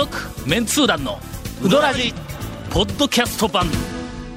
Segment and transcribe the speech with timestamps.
[0.00, 0.16] 続
[0.48, 1.18] メンツー団の
[1.62, 2.14] ウドラジ
[2.70, 3.66] ポッドキャスト版。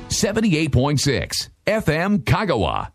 [0.10, 1.30] 78.6
[1.66, 2.90] FM Kagawa.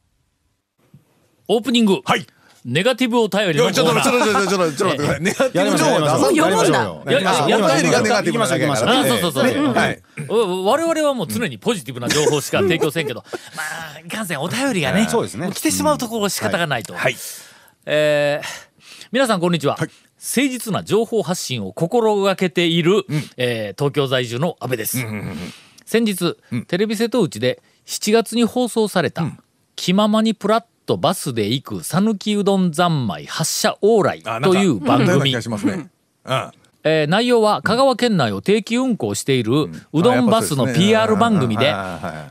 [1.48, 2.26] オープニング、はい。
[2.66, 4.46] ネガティブお便りいやちょっとのコーナー。
[4.46, 6.72] ちょっとちょっとちょっとちょっと待ってネガティブ情報出さもう読むん
[7.06, 13.24] だやりがネガティブなだけやからそうそうそうはいお我々はもう常にポジティブな情報しか提供せんけど、
[13.56, 13.62] ま
[13.96, 17.16] あいかんせんお便りがねそうですねも来てしまうところ仕方がないと、はい
[17.86, 18.68] えー
[19.10, 19.78] 皆さんこんにちは、
[20.18, 23.04] 誠実な情報発信を心がけている、
[23.36, 24.98] えー東京在住の安倍です、
[25.84, 26.36] 先日、
[26.66, 29.24] テレビ瀬戸内で7月に放送された
[29.76, 35.32] 「気ままにプラッとバスで行く讃岐うどん三昧発車往来あ」という番組
[36.88, 39.52] えー内容は香川県内を定期運行している
[39.92, 41.72] うどんバスの PR 番組で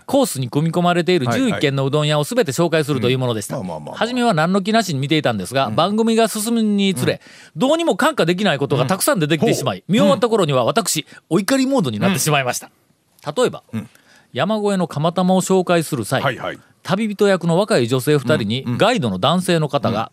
[0.06, 1.52] コースに組み込まれているはいはい。
[1.52, 3.62] 11軒のうどん屋を全て紹介するというものでした。
[3.94, 7.22] 初めは何の気なしに見ていたんですが番組が進むにつれ
[7.56, 12.70] どうにも感化できないことがたくさん出てきてしまい見終わった頃には私お怒りモードになってしまいました。
[13.36, 13.64] 例えば
[14.34, 16.22] 山越えの釜玉を紹介する際
[16.84, 20.12] 旅人役の若い女性2人にガイドの男性の方が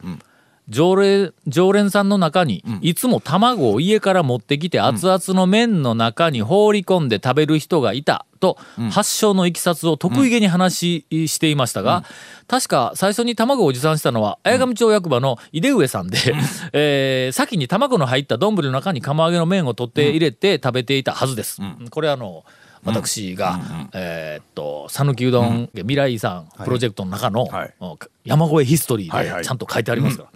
[0.68, 8.56] 常連常連さんの中にいつも卵を家から持ってきて熱々の麺の中に放り込んで食べる人がいたと
[8.90, 12.04] 発祥のいきさつを得意げに話ししていましたが
[12.48, 16.18] 確か最初に卵を持参したのは綾上町役場の井出上さんで
[16.72, 21.60] えー先に卵の入った丼の中に釜揚げの麺を取って入れて食べていたはずです。
[21.90, 22.44] これあの
[22.84, 23.60] 私が、
[23.92, 27.48] えーっと讃岐うどん未来遺産プロジェクトの中の、
[28.24, 30.30] 山越えヒストリーでちゃんと書いてありますから、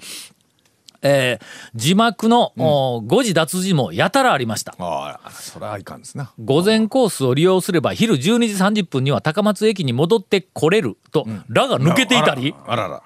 [1.03, 4.75] えー字幕の、お誤字脱字もやたらありました。
[4.79, 6.33] ああそれはいかんですな。
[6.43, 12.55] 午前コースを利用すれば昼12時30分には高松駅に戻ってこれると「ら」が抜けていたり。
[12.67, 13.03] あらあら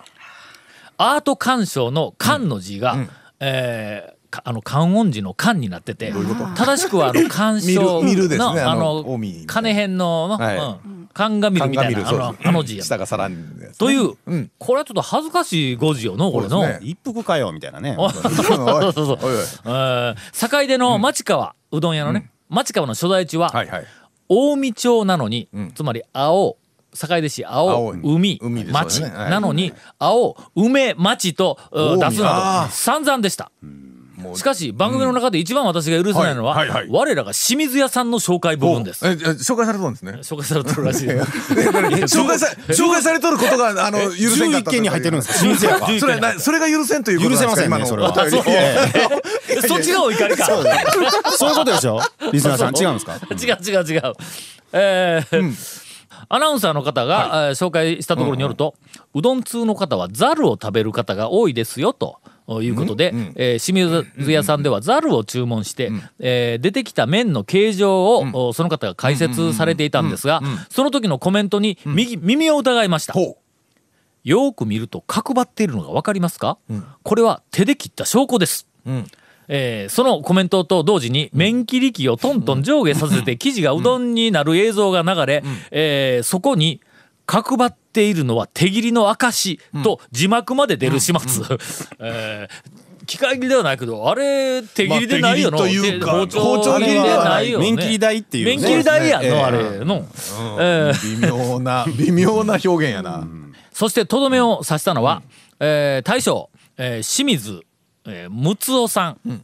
[0.99, 2.97] アート鑑賞の「鑑」の字が、
[3.41, 6.13] えーかあの観音寺の観になってて
[6.57, 9.05] 正しくはあの鑑賞 見る見るですのあねあの
[9.47, 10.57] 金編の、はい。
[10.57, 13.37] うん、鑑が見るみたいなあのあの字や下がさらに
[13.79, 14.51] という、うん。
[14.59, 16.63] これはちょっと恥ずかしい語字よのこれの。
[16.63, 16.79] ね。
[16.83, 17.97] 一服かよみたいなね。
[17.99, 19.19] そうそうそう。
[19.23, 19.35] おい。
[19.35, 23.87] おいえー坂出の町川、うどん屋のね、町川の所在地は、はいはい。
[24.29, 25.73] 近江町なのに、ん。
[25.73, 26.57] つまり青
[26.95, 28.39] 坂出市青青海
[28.73, 29.15] 町よね。
[29.15, 29.31] はい。
[29.31, 33.51] なのに、青梅町と出すなど散々でした。
[33.63, 33.92] もう
[34.37, 36.89] しかし番組の中で一番私が許せないのは、はいはいはい。
[36.91, 39.07] 我らが清水屋さんの紹介部分です。
[39.07, 40.13] ええ紹介されたんですね。
[40.23, 41.09] 紹介されてるらしい。
[41.09, 45.39] 紹介さ紹介されとることがあの許せんかった11件に入ってるんですか？
[45.41, 45.87] 清水屋が。
[45.99, 49.67] それなそれが許せんということ許せませんなんですかねそれは。
[49.69, 50.47] そっちがお怒りか。
[50.47, 50.61] そ
[51.47, 51.51] う。
[51.51, 52.01] いうことでしょ？
[52.33, 52.77] リスナーさん。
[52.77, 53.15] 違うんですか？
[53.31, 54.13] 違う違う違う。
[54.73, 55.83] えー
[56.29, 58.75] アナウンサーの方が、えー紹介したところによると、
[59.13, 62.19] うどん通の方はザルを食べる方が多いですよと。
[62.63, 73.13] いうことで、えー清水屋さんではザルを注文して、えー出てきた麺の形状を、おその方が解説されていたんですが、その時のコメントに右耳を疑いました。
[73.13, 73.39] ほ
[74.25, 76.59] よーく見ると角張っているのが分かりますか、
[77.03, 78.67] これは手で切った証拠です。
[79.49, 85.43] えーそのコメントと同時に麺切り機をトントン上下させて生地がうどんになる映像が流れ、
[85.73, 86.81] えーそこに
[87.27, 91.45] 角張っているのは手切りの証と字幕まで出る始末、
[92.01, 98.57] えー機械切りではないけどあれ手切りでないよな、まあというか包丁切りでないよ、ね、麺切り台っていうね。
[98.57, 99.43] 麺切り台やんの、ええ。
[99.43, 100.07] あれの、
[100.61, 103.27] えーう微妙な 微妙な表現やな。
[103.73, 105.23] そしてとどめを刺したのは、
[105.59, 107.63] えー大将、えー清水、
[108.07, 109.43] えー、睦夫さん、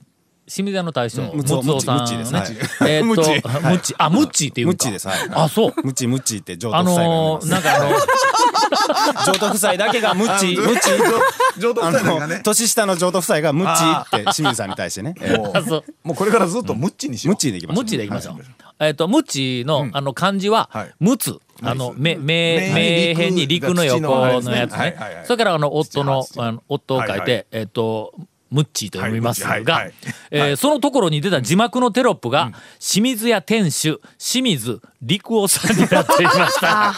[0.48, 2.32] 清水屋の大将、うん睦夫さんムッチです。
[2.32, 2.48] ねはい。
[2.90, 4.70] えーっと ムッチあムッチっていうか。
[4.70, 5.08] ムッチです。
[5.08, 5.18] はい。
[5.32, 5.74] あそう。
[5.84, 7.52] ムッチムッチって上あ等夫妻が呼んでの。
[7.52, 7.90] なんかあの
[9.32, 11.60] 上等夫妻だけがムッチムッチ。
[11.60, 12.36] 上等あ夫妻がね。
[12.36, 13.82] の年下の上等夫妻がムッチ
[14.16, 15.14] って清水さんに対してね。
[15.20, 15.84] ええもうう。
[16.04, 17.32] もうこれからずっとムッチにしよう。
[17.32, 17.84] ムッチでいきましょう。
[17.84, 18.36] ムッチでいきましょう、
[18.80, 20.90] えーっとムッチの、あの漢字ははい。
[21.00, 21.38] ムツ。
[21.60, 24.96] あの目目目目辺に陸の横のやつね。
[25.24, 28.14] それからあの夫の土あの夫を書いて、えーっと
[28.50, 29.92] ムッチーと読みますが、はいはいはい。
[30.30, 36.94] えーそのところに出た字幕のテロップが、清水屋店主清水陸夫さんになっていました。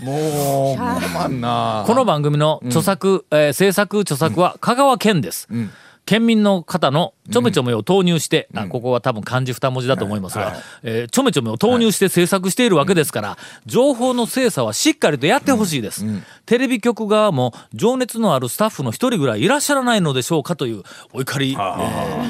[0.00, 1.84] もうままんな。
[1.86, 5.48] この番組の著作、えー制作著作は香川県です。
[6.04, 16.04] 県民の方のちょめちょめを投入して、あここは多分漢字二文字だと思いますが、えーちょめちょめを投入して制作しているわけですから、情報の精査はしっかりとやってほしいです、
[16.46, 20.82] テレビ局側も情熱のあるスタッフの一人ぐらいいらっしゃらないのでしょうかという
[21.12, 22.22] お怒り、えー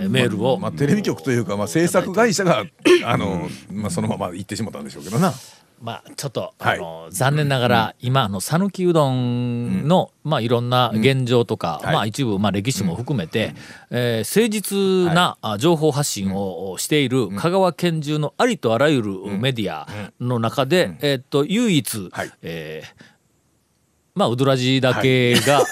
[0.00, 2.64] えーメールを、まあテレビ局というかまあ制作会社が
[3.04, 5.32] あのまあそのまま言ってしまったんでしょうけどな
[5.80, 6.78] まあちょっと、はい。
[6.78, 11.94] あの残念ながら、今あの讃岐うどんの、まあいろんな現状とか、はい。
[11.94, 13.54] まあ一部まあ歴史も含めて、
[13.90, 19.88] えー誠実な、あ情報発信をしている香川県中のありとあらゆるメディア
[20.20, 22.32] の中で、えーっと唯一、はい。
[22.42, 23.04] えー
[24.12, 25.64] まあうどらじだけが、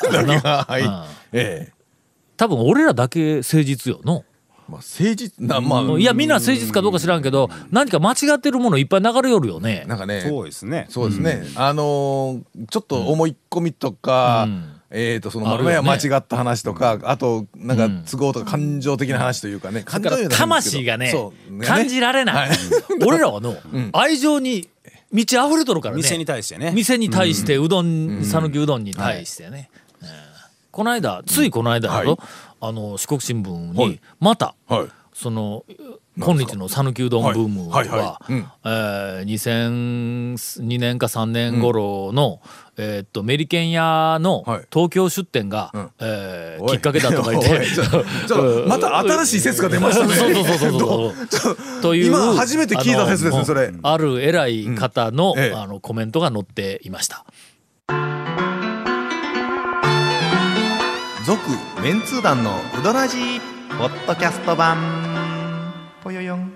[2.37, 4.25] 多分俺らだけ誠実よの。
[4.69, 9.85] まあ誠実なまあいやみんな誠実かどうか知らんけど何か間違ってるものいっぱい流れよるよね。
[9.89, 10.87] なんかねそうですね。
[10.91, 14.75] そうですね、あのーちょっと思い込みとか、うん。
[14.91, 15.47] えー、とその
[15.83, 21.61] 間違った話とかあとなんか都合とか感情的な話というかね、感情だからじゃないんですけど魂がねそう。
[21.63, 22.51] 感じられない、
[23.07, 23.55] 俺らはの、
[23.93, 24.69] 愛情に
[25.13, 26.03] 満ち溢れとるからね。
[26.03, 26.73] 店に対してね。
[26.75, 29.69] 店に対してうどん讃岐、うどんに対してね、
[30.01, 30.09] うん。
[30.71, 32.19] この間ついこの間だと、はい
[32.61, 34.01] あの四国新聞にはい。
[34.21, 34.89] また、はい。
[35.13, 35.65] その
[36.17, 37.89] 今日の讃岐うどんブームは、はい。
[37.89, 38.01] はい。
[38.01, 38.33] はい。
[38.33, 38.47] うん。
[38.65, 42.41] えー2002年か3年頃の、
[42.77, 44.67] えーっとメリケン屋のはい。
[44.73, 45.91] 東京出店が、ん。
[46.01, 47.49] えきっかけだとか言って
[48.67, 50.15] また新しい説が出ましたね。
[50.15, 50.81] そうそうそう
[51.31, 53.73] そうという今初めて聞いた説ですねそれ。
[53.83, 55.57] ある偉い方の,、ええ。
[55.57, 57.25] あのコメントが載っていました。
[61.29, 61.43] 続
[61.83, 63.41] メンツー団のウドラジー
[63.77, 64.79] ポッドキャスト版。
[66.03, 66.41] ぽよよん。
[66.41, 66.49] わ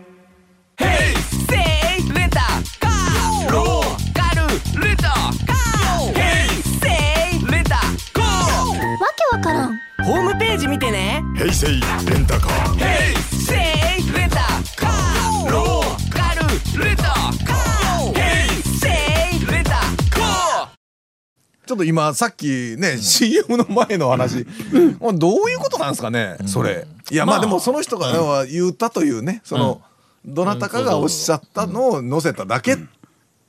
[9.15, 9.79] けわからん。
[10.07, 11.23] ホームページ見てね。
[11.37, 11.67] 平成
[21.83, 24.47] と今さっきね CM の前の話、
[25.01, 26.87] まあどういうことなんですかねそれ。
[27.11, 27.39] いやままあ。
[27.39, 29.83] あでもその人がは言ったというねその
[30.25, 32.79] どなたかがおっしゃったのを載せただけっ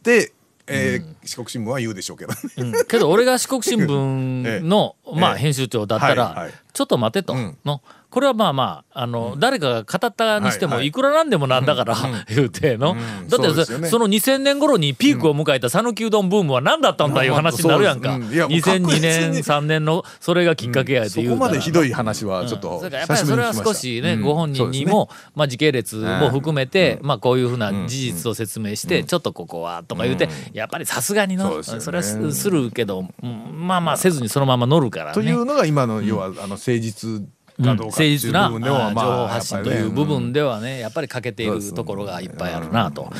[0.01, 0.33] て
[0.67, 2.37] えー四国新聞は言うでしょうけどね。
[2.57, 2.85] うん。
[2.85, 5.19] けど俺が四国新聞の、 ええ。
[5.19, 7.57] まあ、編集長だったら、ちょっと待てと、ん。
[7.65, 7.81] の
[8.13, 11.95] これはまあまああの、誰かが語ったにしても、はいくらなんでもなんだから、
[12.29, 13.27] 言うての、ん。
[13.27, 18.29] だってそ,、の2000年頃にピークを迎えた讃岐うどんブームは何だったんだいう話になるやんか、そうです。
[18.29, 18.35] うん。
[18.35, 19.01] いやもう確2002実に。
[19.01, 24.21] 年3年のそれがきっかけやってそ言うから、こまでひどい話はちょっとやっぱりりそれは少しね、うん。
[24.21, 27.87] ご本人にも、まあ、時系列も含めて、まあ、こういうふうなうん。
[27.87, 35.13] 事実を説明して、ちょっとここはとか言うて、やっぱりさすがにのそれはすするけど、うんまあまあせずにそのまま乗るからね。
[35.15, 37.23] というのが今の要はあの誠実
[37.63, 43.11] かどうかっていう誠実な部分ではあ情報発信という部分でではねやっぱり欠けているところがいっぱいあるなと、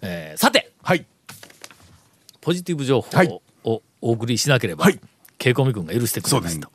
[0.00, 1.06] えーさてはい。
[2.40, 3.40] ポジティブ情報はい。
[3.64, 4.98] をお送りしなければ、はい。
[5.38, 6.68] ケイコミ君が許してくれないと。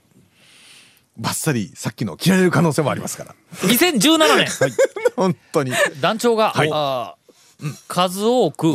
[1.17, 3.35] バッサリさっきの切られる可能性もありますから。
[3.67, 4.47] 2017年、
[5.17, 5.71] 本当に。
[5.99, 6.69] 団長が、はい。
[6.71, 7.27] あー
[7.87, 8.71] 数多く、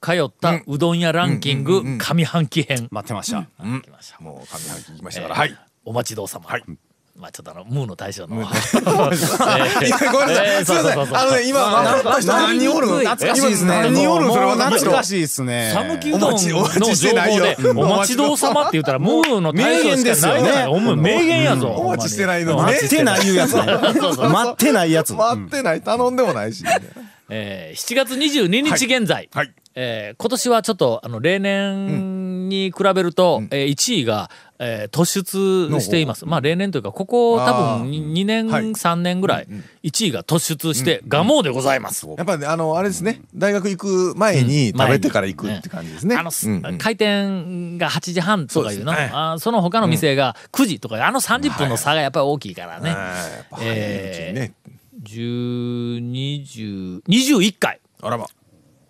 [0.00, 3.42] 通ったうどん屋ランキング上半期編、待ってました。
[3.82, 4.18] 来ました。
[4.20, 6.64] もう上半期行きましたから、えーはいお待ちどうさま、はい
[7.18, 8.36] まあちょっとあのムーの大将の。
[8.36, 9.80] ごめんなさ
[10.60, 11.16] い、すいません。
[11.16, 11.82] あのね今
[12.26, 12.98] 何人おるの？
[13.00, 13.74] 懐かしいですね。
[13.74, 14.34] 今何人おるの？
[14.34, 15.72] それもう分かった人懐かしいですね。
[15.74, 21.68] 讃岐うどんの情報で「お待ちどうさま」って言ったらムーの大将しかないじゃないお前名言やぞ。
[21.68, 23.56] お待ちしてないの 待ってないやつ。
[23.56, 25.12] 待ってないやつ。
[25.14, 25.82] 待ってない。
[25.82, 26.64] 頼んでもないし、
[27.30, 29.52] えー7月22日現在、はい。
[29.74, 36.26] えー今年はちょっとあの例年に比べると、えー1位が、えー突出しています。
[36.26, 38.64] まあ例年というかここ多分2年、はい。
[38.64, 39.48] 3年ぐらい
[39.82, 42.06] 1位が突出して蒲生でございます。
[42.08, 43.22] やっぱりねあのあれですね。
[43.34, 46.30] 大学行く前に食べてから行くって感じですね、あの、
[46.78, 48.92] 開店が8時半とかいうの？
[48.92, 52.90] そあーその他の店が9時とか、あの30分の差がやっぱり大きいからね。
[52.90, 54.52] あーやっぱ早いうちにね、
[55.04, 57.80] 10、20、21回。
[58.00, 58.26] あらま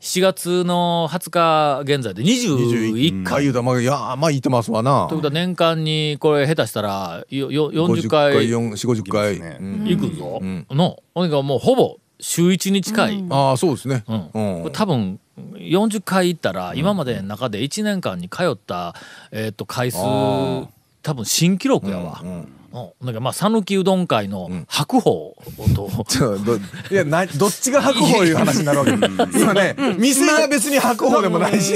[0.08, 3.42] 7月の20日現在で21回。
[3.42, 5.06] 回言うまあいやまあ言ってますわな。
[5.06, 8.34] ということは年間にこれ下手したらよよ40 50回。
[8.36, 9.58] 回4 4 50回、ね。
[9.60, 9.84] うん。
[9.84, 11.30] 行くぞ、のほん。
[11.30, 14.70] でもうほぼ週1に近い、ああそうですね、うん。
[14.72, 15.20] 多分
[15.56, 18.94] 40回行ったら今までの中で1年間に通った、
[19.30, 20.68] えー、と回数あ
[21.02, 22.20] 多分新記録やわ。
[22.22, 22.57] うんうん
[23.00, 25.36] なんかまあ讃岐うどん会の白鵬
[25.74, 25.88] と、
[26.90, 31.74] いやなどっちが白鵬いう話になるわけ今ね店が別に白鵬でもないし、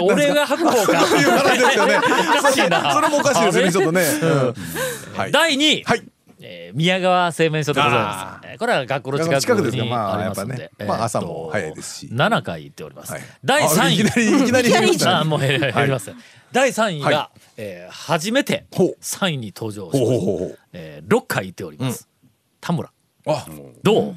[0.00, 1.06] 俺が白鵬か。
[1.06, 1.98] そういう話ですよね。
[2.38, 2.92] おかしいな。
[2.92, 4.04] それもおかしいですねちょっとね、
[5.32, 6.02] 第2位、はい
[6.40, 8.46] えー宮川製麺所でございます。
[8.48, 10.88] えーこれは学校の近く近くですまあありますんで、やっぱね。
[10.88, 12.06] まあ朝も早いですし。
[12.12, 13.12] 7回行っております。
[13.12, 13.22] はい。
[13.44, 13.80] 第3位。
[13.80, 16.12] あいきなりいきなり減りまもう減ります、
[16.52, 18.96] 第3位が、はえー初めてほう。
[19.00, 22.08] 3位に登場しまえー6回行っております、
[22.60, 22.90] 田村。
[23.26, 23.46] あ
[23.82, 24.14] どう？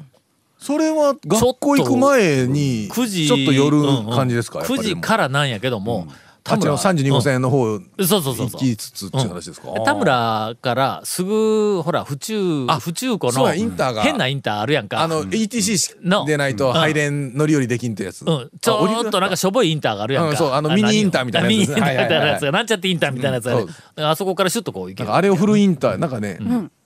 [0.58, 3.82] それは学校行く前に9時ちょっと寄る
[4.14, 5.00] 感じですか、やっぱり9でも。
[5.00, 6.06] 時からなんやけども、
[6.44, 7.90] あっちの32号線の方うん。
[8.06, 14.02] そうそうそう行きつつっていう話ですか、田村からすぐほら府中あ府中湖のインターが。
[14.02, 15.00] 変なインターあるやんか。
[15.00, 16.24] あの ETC の。
[16.24, 21.58] でないと入れん乗り降りできんってやつ、うん、ちょっとなんかしょぼいインターがあるやんか、うんそうあのミニインターみたいなやつ。
[21.58, 23.66] ミニインターみたいなやつはいがなんちゃってインターみたいなやつがね。
[23.96, 25.14] あそこからシュッとこう行ける。
[25.14, 26.38] あれをフルインターなんかね、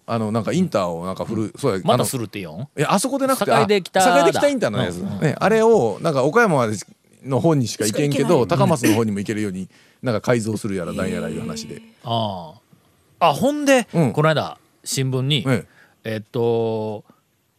[0.06, 2.60] あのなんかインターをなんかフル、そうやまたするってよん？
[2.78, 6.56] いやあそこでなくて堺で北だあ堺で北インターのやつ、ね、あれをなんか岡山
[7.22, 9.68] の方にしか行けんけど高松の方にも行けるように
[10.02, 12.54] なんか改造するやらなんやらいう話で、あ
[13.18, 14.12] ああほんで、うん。
[14.12, 15.66] この間新聞に、え
[16.04, 16.16] え。
[16.16, 17.04] っと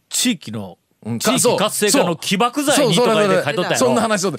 [0.08, 0.77] 地域のうん
[1.20, 3.76] 地域活性化の起爆剤にとかで書いとったやろ。
[3.76, 4.32] そんな話を。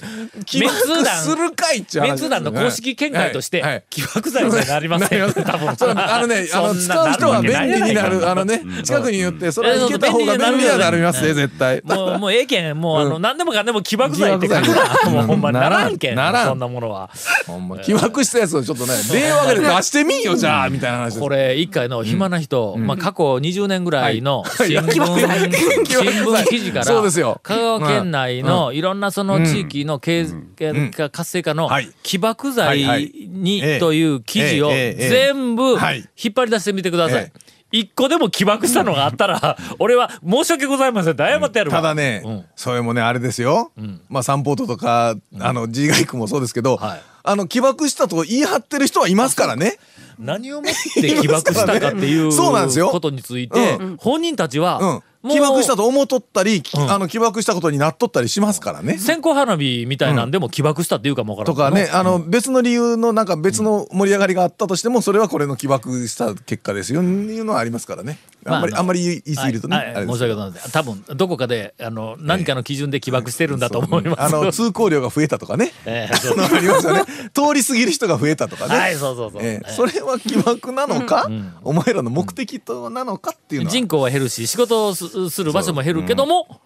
[0.44, 2.08] 起爆するかいっちゅう話。
[2.08, 3.72] メンツ団の公式見解として、はい。
[3.72, 3.84] はい。
[3.88, 5.68] 起爆剤にはなりません、 多分。
[5.70, 11.80] あのね、 使う人は便利になる、あのね、近くに言って、それは行けた方が便利にはなりますね、絶対。
[11.82, 14.62] もう、もうええけん、 もう、あの、何でもかんでも起爆剤って書くな。
[15.04, 15.12] 剤。
[15.12, 16.16] もうほんまにならんけん。
[16.16, 17.08] そんなものは。
[17.46, 21.18] ほんま、起爆したやつをちょっとね、電話で出してみんよ、じゃあ、みたいな話。
[21.18, 27.40] これ、一回の暇な人、まあ、過去20年ぐらいの新聞、新聞記事から、そうですよ。
[27.42, 31.90] 香川県内のいろんなその地域の経済化活性化のはい。
[32.02, 33.78] 起爆剤にええ。
[33.78, 36.08] という記事を全部はい。
[36.22, 37.24] 引っ張り出してみてください。
[37.24, 37.32] え。
[37.72, 41.16] 一個でも起爆したのがあったら、俺は申し訳ございません。
[41.16, 41.76] 謝ってやるわ。
[41.76, 42.44] ただね、うん。
[42.56, 43.70] それもね、あれですよ。
[44.08, 47.00] まあ、サンポートとか、あの、G ガイクもそうですけど、はい。
[47.22, 49.78] あの、起爆したと言い張ってる人はいますからね。
[50.18, 56.90] 何をもって起爆したかっていう ことについて、う本人たちは、起爆したと思っとったり、きん。
[56.90, 58.96] あの、起爆したことになっとったりしますからね。
[58.96, 68.18] 線香花火みたいなんでも起爆したっていうかもわからんとかね、あの、別の理由のなんか別の盛り上がりがあったとしても、それはこれの起爆した結果ですよ、いうのはありますからね。
[68.46, 69.76] あんまり、まああんまり言い過ぎるとね。
[69.76, 70.72] はいはい申し訳ございません。
[70.72, 75.72] 多分どこかであの何かの基準で起爆してるんだと思います、あの、通行量が増えたとかね。
[75.84, 76.40] ええそう。
[76.40, 77.02] ありますよね。
[77.34, 78.74] 通り過ぎる人が増えたとかね。
[78.74, 79.48] はいそうそうそう、ええ。
[79.48, 81.28] ええそれは起爆なのか、
[81.62, 83.72] お前らの目的となのかっていうのは。
[83.72, 86.60] 人口は減るし仕事をすする場所も減るけども、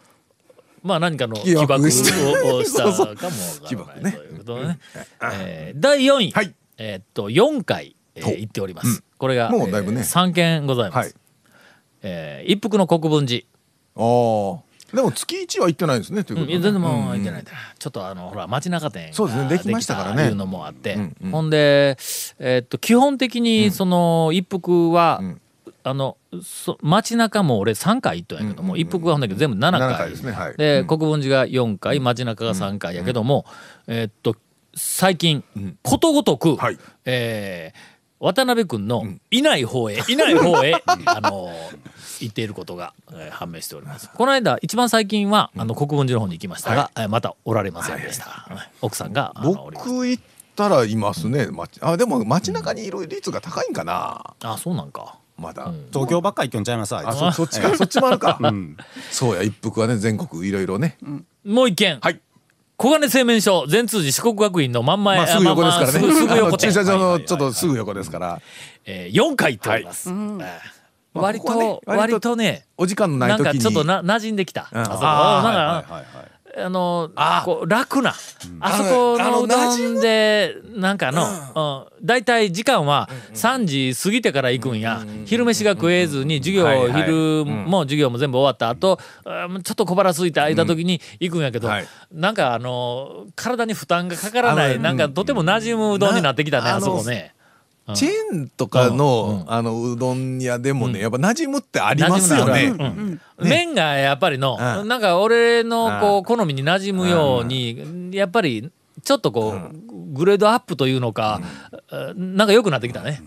[0.83, 2.05] まあ何かの起爆をし
[2.77, 4.79] たかもわから起爆ねないということでね。
[5.33, 9.03] えー第4位、はいえーっと4回、えー行っております。
[9.17, 11.07] これが、もうだいぶねえー3件ございます。
[11.07, 11.15] はい。
[12.03, 13.45] えー一服の国分寺。
[13.97, 14.75] ああ。
[14.95, 16.23] でも月一は行ってないですね。
[16.23, 20.99] という、ことでや全然もう行ってないんだちょっとあのほら街中店そうですねできましたからねできいうのもあって、
[21.33, 21.97] ほんで、
[22.39, 25.41] えっと基本的にその一服は、ん
[25.87, 29.81] あのそ街中も俺3回行ったんやけども、一服はほんだけど全部7回。
[29.93, 30.57] 7回ですねはい。
[30.57, 30.87] で、うん。
[30.87, 33.45] 国分寺が4回街中が3回やけども、
[33.87, 34.35] えーっと
[34.77, 35.45] 最近、
[35.83, 36.79] ことごとく、はい。
[37.05, 41.53] えー渡辺君のいない方へ、いない方へ、 あの
[42.21, 44.09] 行っていることが、えー判明しております。
[44.15, 48.49] この間一番最近は、あの国分寺の方に行きましたが、えーまたおられませんでした。
[48.81, 50.23] 奥さんが僕行っ
[50.57, 51.49] たらいますね。
[51.51, 54.35] 街あでも街中にいる率が高いんかな。
[54.43, 55.19] あそうなんか。
[55.37, 55.73] まだ。
[55.93, 56.95] 東京ばっかり行くんちゃいます？
[56.95, 58.39] あいあつそそっちかそっちもあるか。
[58.41, 58.77] うん
[59.11, 60.97] そうや一服はね全国いろいろね。
[61.45, 61.99] もう一件。
[62.01, 62.21] はい。
[62.77, 65.99] 小金製麺所全通寺四国学院の真ん前、まあすぐ横ですからね。
[66.01, 68.41] まあまあすぐ横駐車場のちょっとすぐ横ですから。
[68.85, 70.11] えー、4回行っております。
[71.15, 73.59] 割と、割割ととね、お時間のなないん時に。
[73.59, 74.69] かちょっとな馴染んできた。
[74.73, 75.51] うんあそこあーな
[75.81, 77.11] んか、はいはいはいはいあの
[77.45, 78.15] こう楽な、
[78.61, 91.87] あそこあのうどんでなんかの、うん、だいたい時間は3時過ぎてから行くんや、昼飯が食えずに授業、昼も授業も全部終わった後、うんちょっと小腹空いて空いた時に行くんやけど、はい。
[92.13, 97.35] なんかあの体に負担がかからないなんかとても馴染むうどんになってきたねなあそこね。
[97.93, 99.53] チェーンとかの、うん。
[99.53, 102.73] あのうどん屋でもね、やっぱ馴染むってありますよね。
[103.39, 104.89] 麺がやっぱりの、うん。
[104.89, 108.71] なんか俺のこう好みに馴染むように、やっぱり
[109.03, 111.43] ちょっとこう、グレードアップというのか、
[112.17, 113.23] なんか良くなってきたね。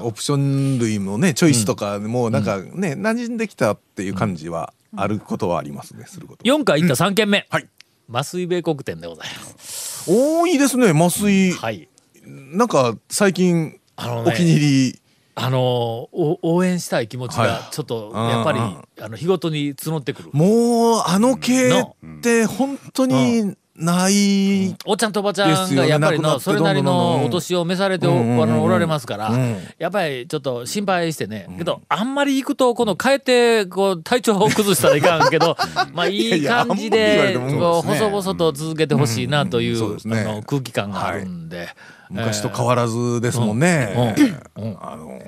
[0.00, 6.44] オプション類もねチョイスとかもなんかね、馴染んできたっていう感じはあることはありますねすること。
[6.44, 7.68] 4回行った3軒目、はい。
[8.08, 10.10] 増井米国店でございます。
[10.10, 11.88] 多いですね麻酔、はい。
[12.26, 15.00] なんか最近あのねお気に入り。
[15.40, 20.30] あのお応援したい気持ちはいがちょっとやっぱり、うんあの日ごとに募ってくる。
[20.32, 35.56] もうあの系って本当にない、おっちゃんとおばちゃんがやっぱりのそれなりのお年を召されてお,、られますから、うんやっぱりちょっと心配してね、けどあんまり行くとこの変えてこう体調を崩したらいかんけど
[35.94, 41.68] まあいい感じでこう細々と続けてほしいなという,、あの空気感があるんで、
[42.10, 44.14] 昔と変わらずですもんね。
[44.56, 44.64] うん。
[44.64, 44.76] うん。
[44.80, 45.22] あの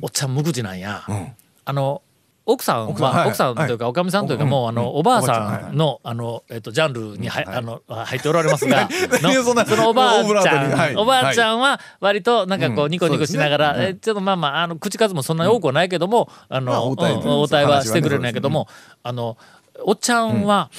[0.00, 1.34] おっちゃん無口なんや、ん。
[1.64, 2.02] あの
[2.44, 3.08] 奥さん奥さん。
[3.10, 3.28] ははい。
[3.28, 8.88] 奥さんというかおかみさんというかうんもうあのおばあさんのあのえっとジャンルにはあの入っておられますが
[9.68, 12.90] そのおばあちゃんおばあちゃんは割となんかこううん。
[12.90, 18.68] ニコニコしながらえちょっとまあまああの口数もそんなに多くはないけどもあまあの応対はしてくれるんやけども
[19.02, 19.36] あの
[19.84, 20.70] おっちゃんは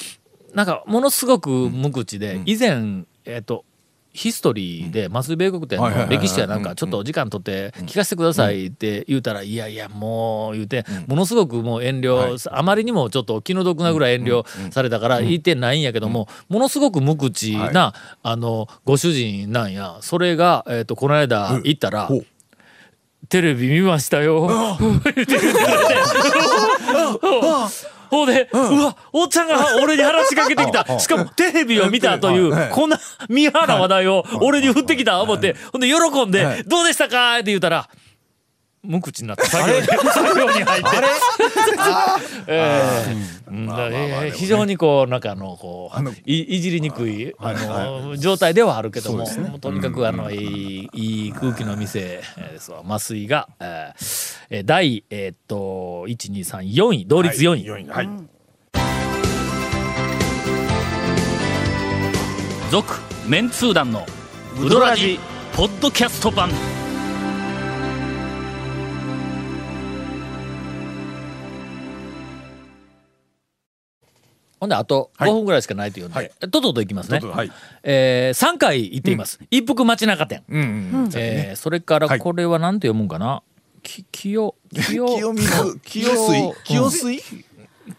[0.53, 3.65] なんかものすごく無口で以前えっと
[4.13, 19.98] ヒストリーで麻酔米国店の歴史やなんかちょっとお時間取って聞かせてくださいって言うたら、いやいやもう言うて、ものすごくもう遠慮、あまりにもちょっと気の毒なぐらい遠慮されたから言ってないんやけども、ものすごく無口な、あのご主人なんや。
[20.01, 22.25] それが、えー、とこの間行ったらほう
[23.29, 24.48] 「テレビ見ましたよ」
[24.79, 25.39] 言って言って
[28.13, 31.00] ほうで、うわ、おっちゃんが俺に話しかけてきた。
[31.00, 37.36] しかもテレビを見たというはい、こんなミーハーな話題を俺に振ってきた思って、ほんで喜んで、どうでしたか？
[37.36, 37.89] って言うたら、
[38.84, 40.90] 無口になって作業に、作業に入って。
[44.36, 49.25] 非常にこう、なんかあの、こう、いいじりにくい、あの、状態ではあるけども、
[49.62, 52.84] とにかくあの、いい、いい空気の店ですわ。
[52.86, 53.48] 麻酔が、
[54.66, 57.63] 第、えーっと、1、2、3、4位、同率4位。
[57.66, 58.10] 4位はい。
[62.70, 62.92] 続
[63.28, 64.06] メンツー団の
[64.60, 65.20] ウドラジ
[65.56, 66.50] ポッドキャスト版
[74.63, 75.29] ほんであとはい。
[75.29, 76.32] 5分ぐらいしかないというんで、はい。
[76.39, 77.20] とっとといきますね。
[77.20, 77.51] はい。
[77.84, 80.63] えー、3回行っています、一服町中店、うんう
[81.10, 82.20] んえーそれからはい。
[82.20, 83.43] これは何て読むんかな？
[83.82, 85.79] き清清 清水。
[85.84, 86.63] 清水。
[86.63, 87.22] 清水？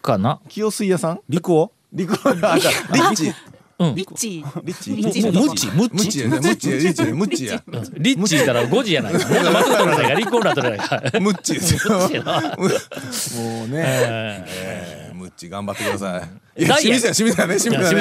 [0.01, 0.39] かな？
[0.49, 1.21] 清水屋さん？
[1.29, 3.31] 陸王陸あじゃあリッチ
[3.77, 3.95] うん。
[3.95, 4.29] リッチ。
[4.29, 4.95] リッチ。
[4.95, 5.21] リッチ。
[5.21, 5.67] ムッチ。
[5.67, 6.19] ムッムッチ。
[6.21, 6.69] やねムッチ。
[6.71, 7.01] やリッチ。
[7.01, 7.45] やムッチ。
[7.45, 7.63] や
[7.97, 8.35] リッチ。
[8.37, 9.19] ーたら5時やないか。
[9.27, 11.19] もう間違ってないか、離婚だったらないか。
[11.19, 11.53] ムッチ。
[11.55, 15.49] ですよもうねええームッチ。
[15.49, 16.21] 頑張ってくださ
[16.57, 17.93] いいや清水や清水やね清水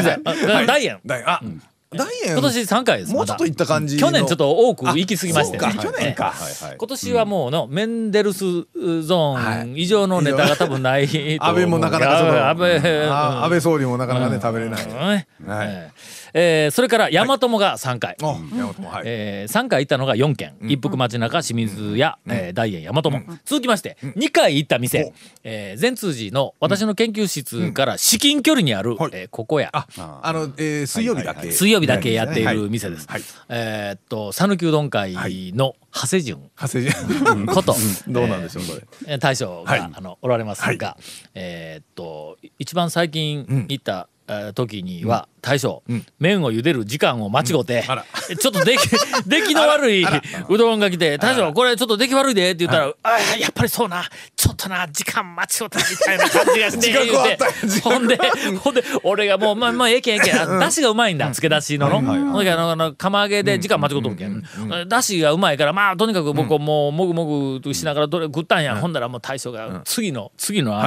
[0.66, 1.62] ダイエンダイエン
[1.94, 3.12] あダイエン今年3回です。
[3.12, 4.00] もうちょっと行った感じの。
[4.00, 5.74] 去年ちょっと多く行き過ぎましてね。
[5.80, 6.34] 去年か。
[6.64, 11.06] ええ今年はもうのメンデルスゾーン以上のネタが多分ない。
[11.40, 12.78] 安倍もなかなか安倍、
[13.08, 14.84] あ安倍総理もなかなかね食べれない。
[14.84, 15.48] うん。
[15.48, 15.92] はい
[16.34, 18.16] えええーそれから大和もが3回。
[18.20, 19.02] はい。
[19.06, 25.12] えー、3回行ったのが4軒、一服町中清水屋、えー大円大和も、続きまして、2回行った店、
[25.44, 29.10] えー善通寺の私の研究室から至近距離にある、はい。
[29.14, 29.70] えーここや。
[29.72, 29.86] あ
[30.22, 31.50] あのえー水曜日だけ。
[31.52, 33.06] 水曜日だけやっている店です。
[33.08, 33.22] はい。
[33.48, 35.12] えーっと讃岐うどん会
[35.54, 37.76] の長谷順長谷寺こと、
[38.08, 38.82] どうなんでしょうそれ。
[39.06, 39.80] えー大将が、はい。
[39.80, 40.96] あのおられますが、
[41.34, 44.13] えーっと一番最近行った、えー
[44.54, 45.82] 時には大将、
[46.18, 48.04] 麺を茹でる時間を間違って、あら。
[48.38, 48.88] ちょっと出来
[49.26, 50.06] 出来の悪い
[50.48, 57.38] うどんが来て「大将これちょっと出来悪いで」って言ったら「あーやっぱりそうなちょっとな時間間違ったみたいな感じがして」 言うて。
[57.82, 58.18] ほんで
[58.62, 60.40] ほんで俺がもうまあまあええけんええけん。
[60.40, 61.88] あだしがうまいんだ漬け出しの。
[61.90, 62.00] の。
[62.00, 64.42] ほんであのあの釜揚げで時間間違っとるけん。
[64.88, 70.80] だしがうまいからまあとにかく僕はもうもぐもぐとしながらどれ食ったんやほんだらもう大将が次の次の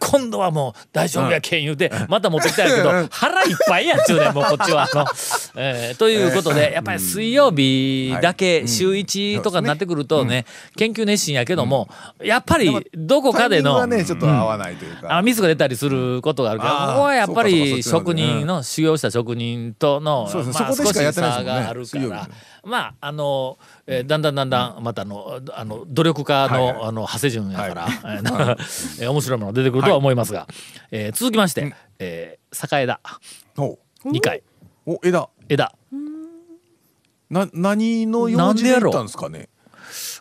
[0.00, 4.88] 今度はもう大丈夫やけん言うてまた持ってきたんやけど腹いっぱいやっちゅうねんもうこっちは。
[4.94, 5.04] の。
[5.56, 10.44] えーということでやっぱり水曜日だけ週1とかになってくるとね
[10.76, 11.88] 研究熱心やけども
[12.22, 15.16] やっぱりどこかでのタイミングはねちょっと合わないというか。
[15.16, 22.28] あミスが出たりすることがあるけどあーここはやっぱり職人の修行した職人とのまあし差があるから
[22.64, 28.56] まああのえーだんだんだんだんまたあのあの努力家のあの長谷順やから
[29.10, 30.46] 面白いものが出てくるとは思いますが
[30.90, 33.00] えー続きましてえー栄田。
[33.58, 33.78] お。
[34.04, 34.42] 2回。
[34.86, 35.28] お枝。
[35.48, 35.74] 枝。
[37.28, 39.48] な何の用事で行ったんですかね。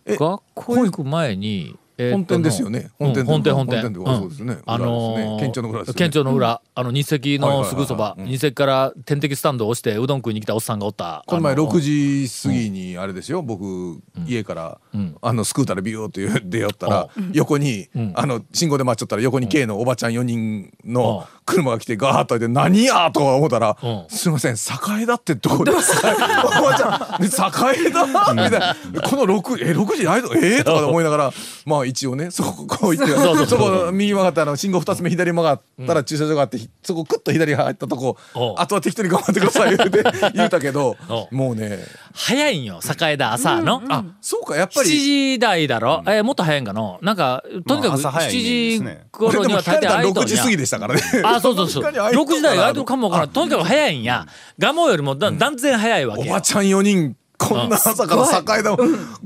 [0.05, 2.89] え学校行く前に、えー本店ですよね。
[2.99, 3.07] うん。
[3.07, 3.81] 本店本店本店。
[3.81, 4.57] 本店そうですね。
[4.65, 5.93] あのー県庁の裏ね。
[5.93, 6.61] 県庁の裏。
[6.73, 8.27] あの日赤のすぐそばはいはい。
[8.27, 8.39] はいはいうん。
[8.39, 11.23] 日赤から点滴スタンドを押してうどん食いに来たおっさんがおった。
[11.27, 13.41] この前あの6時過ぎにあれですよ。
[13.41, 15.15] 僕家からん。
[15.21, 18.13] あのスクーターでビューって出寄ったら横にん。
[18.15, 24.05] あの信号で待っちゃったら横に K のおばちゃん4人のう車が来てガーッといて何やとか思ったらうん。
[24.09, 26.09] すいません栄田ってどこですか？
[26.61, 28.05] おばちゃん栄田？
[28.33, 28.75] みたいな。
[29.03, 31.33] この6え6時あれえーとか思いながら
[31.65, 38.17] まあ一応ねそここう行ってそうそうそこ右曲がってあの信号2つ目左曲がったら駐車場があってそこクッと左入ったとこ
[38.57, 40.95] あとは適当に頑張ってください言うて言うたけど
[41.31, 41.79] もうね。
[42.13, 44.89] 早いんよ栄田朝の、あそうかやっぱ7り
[45.35, 51.01] 時台だろ、えーもっと早いんかのなんかとにかくまあ朝早いイメージです7ね時頃には大体空いと6んや時過ぎでしたからね。
[51.23, 51.83] あそうそうそう。
[51.83, 53.29] 確かに空いと6時台が空いてるかもわからん。
[53.29, 54.25] とにかく早いんや。
[54.59, 58.77] 蒲生よりもだ断然早いわけよおばちゃん4人こんな朝から境田を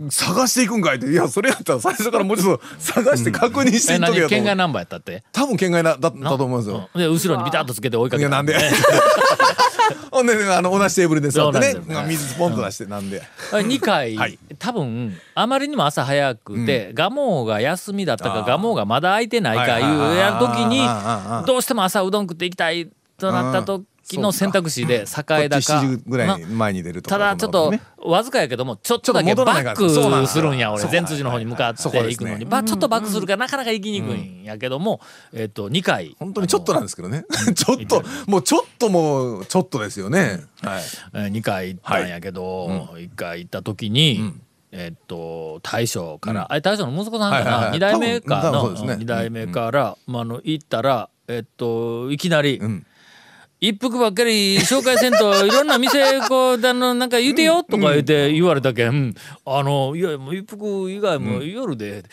[0.09, 1.07] 探していくんかいって。
[1.07, 5.23] いやそれやったら最初からもうちょっと探して確認していっとけよ県外ナンバーやったって？
[5.33, 6.89] 多分県外なだったと思うんですよ。
[6.93, 7.01] うん。
[7.01, 8.29] で後ろにビタッとつけて追いかけた。
[8.29, 8.55] いやなんで？
[10.11, 11.75] ほんであの同じテーブルで座ってね
[12.07, 13.21] 水ポンと出してなんで。
[13.51, 14.37] 2回、 はい。
[14.59, 20.87] 多分あまりにも朝早くて、ガモが休みだったかガモがまだ空いてないかはいうやる時に
[21.47, 30.81] どうしても朝うどん食っていきたいとなった時の選択肢で 栄田か7時ぐらい前に出るただちょっとわずかやけどもちょっとだけバックするんや俺。
[30.81, 32.11] そう善通寺の方に向かってそこですね。
[32.11, 34.99] 行くのに、まあちょっとバックするからなかなか行きにくいんやけども、
[35.33, 36.15] えっと2回。
[36.19, 37.25] 本当にちょっとなんですけどね。
[37.55, 40.41] ちょっともうちょっともうちょっとですよね。
[40.61, 40.83] はい。
[41.13, 44.33] えー2回行ったんやけど、1回行った時に、
[44.71, 47.77] えっと大将から、あれ大将の息子さんかな、はいはいはい。
[47.77, 48.93] 2代目かのね。
[48.95, 52.85] 2代目から、まあ、あの行ったらえっといきなり、ん
[53.63, 62.03] 一服ばっかり紹介せんと いろんな店こうあのなんか言うてよとか言って言われたけん、あのいやもう一服以外も夜で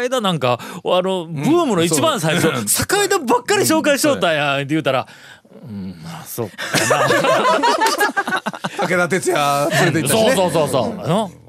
[0.00, 5.08] 栄田なんかあのブームの一番最初、栄田ばっかり紹介しとったんやって言うたら
[5.68, 6.54] 「うんまあそうか
[6.96, 10.36] な」 武田鉄矢連れて行ったしね。
[10.36, 11.42] そうそうそうそう。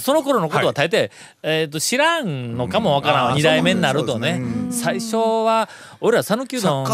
[0.00, 1.10] その頃のことは大抵、
[1.42, 3.36] えー、と知らんのかもわからんわ、うん。
[3.38, 4.40] 2代目になるとね。
[4.70, 5.68] 最初は
[6.00, 6.90] 俺ら讃岐うどんの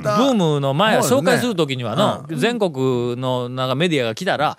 [0.00, 4.56] ブームの前紹介する時にはの、全国のなんかメディアが来たら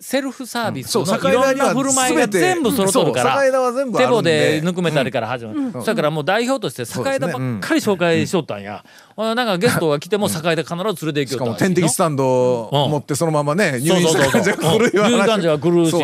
[0.00, 4.60] セルフサービスのいろんな振る舞いが全部揃っとるからそう栄田は全部あ手棒で。
[4.62, 8.84] ぬくめたりから始まる、それからもう代表として栄田ばっかり紹介しとったんや、
[9.16, 15.94] ほななんかゲストが来ても栄田必ず連れて行きしかも点滴スタンドを持ってそのままね入院した感じが来るよ入院患者が来るし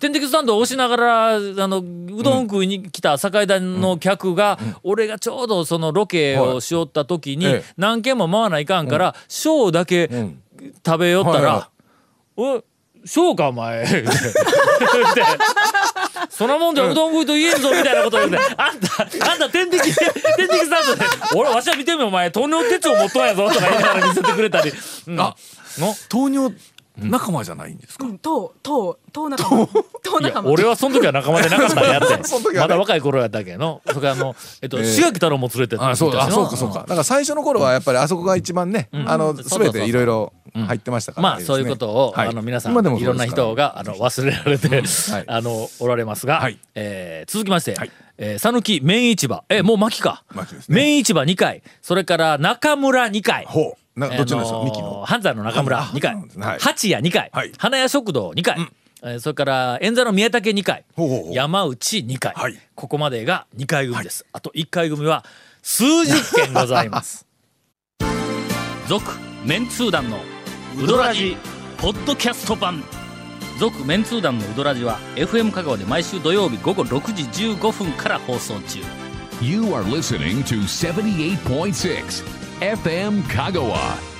[0.00, 10.10] 点滴スタンドを押しながらあのうどん食いに来た酒井田の客が、俺がちょうどそのロケをしよった時に、何軒も回らないかんから小だけ
[10.84, 11.70] 食べよったら
[12.34, 12.73] はい
[13.06, 13.84] は「おい小かお前」
[16.30, 21.04] そのもんじゃうどん食いと言えんぞみたいなこと言うて「あんたあんた点滴点滴スタンドで
[21.36, 22.30] 俺わしは見てみお前。
[22.30, 24.72] 糖尿手帳持っとんやぞ」とか言いながら見せてくれたり。
[25.08, 25.20] うん。
[25.20, 25.34] あ
[25.78, 25.94] の？
[26.08, 26.54] 糖尿
[26.96, 28.04] 仲間じゃないんですか？
[28.06, 29.66] うん、と、と、と仲間。
[29.66, 30.20] と？
[30.20, 30.50] いや仲間。
[30.50, 33.82] 俺はその時は仲間でなかったんやって その時はねまだ若い頃やったけど。
[33.86, 36.78] それからあの、 えっと、志垣太郎も連れてってあそうあたしのそうかそうか。
[36.80, 42.28] だから最初の頃はやっぱりあそこが一番ねあのそうそうそう全ていろいろ入ってましたからまあそういうことを、はい。
[42.28, 44.68] あの皆さん今でもいろんな人があの忘れられて、
[45.12, 45.24] はい。
[45.26, 46.58] あのおられますが、はい。
[46.76, 47.90] えー続きましてはい。
[48.18, 49.42] えー讃岐、麺市場。
[49.48, 50.22] えもう巻きか。
[50.32, 50.76] 巻ですね。
[50.76, 51.62] 麺市場2回。
[51.82, 53.44] それから中村2回。
[53.46, 54.58] ほうなどっちのですか？
[54.58, 55.04] あのーミキの？
[55.04, 56.14] 半山の中村あ2回。
[56.14, 56.58] はい。
[56.58, 57.52] 八谷2回、はい。
[57.58, 58.56] 花屋食堂2回、
[59.02, 60.84] えーそれから円座の宮武2回。
[60.96, 61.34] ほうほうほう。
[61.34, 62.58] 山内2回、はい。
[62.74, 65.24] ここまでが2回組です、あと1回組は
[65.62, 67.26] 数十件ございます。
[68.88, 69.12] 続
[69.44, 70.18] メンツー団の
[70.82, 71.36] ウドラジ
[71.78, 72.82] ポッドキャスト版。
[73.60, 77.22] 続メンツー団のウドラジは FM 香川で毎週土曜日午後6時
[77.54, 78.80] 15分から放送中。
[79.40, 84.13] You are listening to 78.6 FM Kagawa.